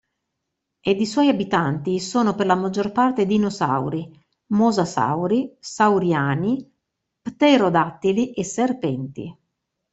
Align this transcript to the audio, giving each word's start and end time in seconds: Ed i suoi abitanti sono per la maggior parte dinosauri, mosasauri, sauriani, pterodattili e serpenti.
Ed 0.79 0.99
i 0.99 1.05
suoi 1.05 1.27
abitanti 1.29 1.99
sono 1.99 2.33
per 2.33 2.47
la 2.47 2.55
maggior 2.55 2.91
parte 2.91 3.27
dinosauri, 3.27 4.11
mosasauri, 4.47 5.55
sauriani, 5.59 6.67
pterodattili 7.21 8.31
e 8.33 8.43
serpenti. 8.43 9.37